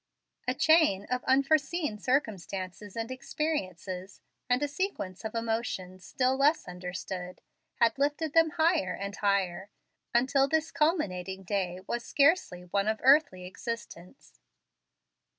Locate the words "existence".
13.45-14.39